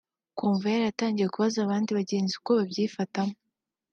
[0.39, 3.35] Convoyeur atangiye kubaza abandi bagenzi uko babyifatamo